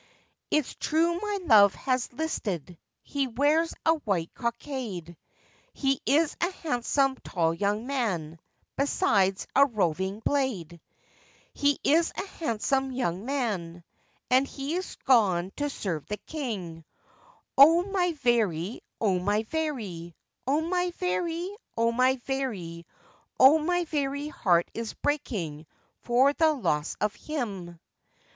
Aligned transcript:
'It's 0.49 0.73
true 0.79 1.19
my 1.21 1.39
love 1.43 1.75
has 1.75 2.11
listed, 2.11 2.75
he 3.03 3.27
wears 3.27 3.75
a 3.85 3.91
white 3.97 4.33
cockade, 4.33 5.15
He 5.73 6.01
is 6.07 6.35
a 6.41 6.49
handsome 6.49 7.17
tall 7.17 7.53
young 7.53 7.85
man, 7.85 8.39
besides 8.75 9.45
a 9.55 9.63
roving 9.67 10.19
blade; 10.21 10.81
He 11.53 11.77
is 11.83 12.11
a 12.17 12.25
handsome 12.39 12.91
young 12.91 13.25
man, 13.25 13.83
and 14.31 14.47
he's 14.47 14.95
gone 15.05 15.51
to 15.57 15.69
serve 15.69 16.07
the 16.07 16.17
king, 16.17 16.83
Oh! 17.55 17.83
my 17.83 18.13
very 18.13 18.81
heart 24.31 24.71
is 24.73 24.93
breaking 24.95 25.65
for 25.99 26.33
the 26.33 26.53
loss 26.53 26.95
of 26.99 27.13
him. 27.13 27.79